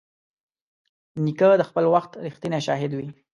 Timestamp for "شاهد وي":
2.67-3.07